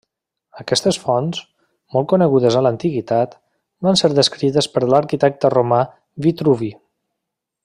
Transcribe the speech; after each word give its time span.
Aquestes 0.61 0.97
fonts, 1.01 1.41
molt 1.97 2.09
conegudes 2.15 2.57
en 2.61 2.65
l'antiguitat, 2.69 3.37
van 3.89 4.03
ser 4.03 4.13
descrites 4.21 4.73
per 4.77 4.85
l'arquitecte 4.95 5.57
romà 5.59 5.87
Vitruvi. 6.27 6.77